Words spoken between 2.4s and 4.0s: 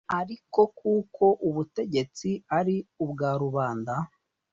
ari ubwa rubanda,